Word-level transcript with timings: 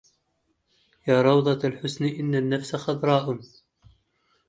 يا 1.07 1.21
روضة 1.21 1.67
الحسن 1.67 2.05
إن 2.05 2.35
النفس 2.35 2.75
خضراء 2.75 3.39